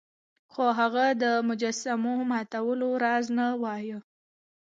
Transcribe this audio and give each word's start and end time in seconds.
خو 0.51 0.65
هغه 0.79 1.05
د 1.23 1.23
مجسمو 1.47 2.15
ماتولو 2.31 2.89
راز 3.03 3.25
نه 3.37 3.45
وایه. 3.61 3.99